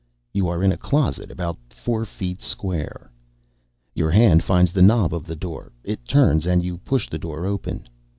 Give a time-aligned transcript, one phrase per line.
[0.33, 3.11] You are in a closet about four feet square.
[3.93, 5.73] Your hand finds the knob of the door.
[5.83, 7.87] It turns and you push the door open.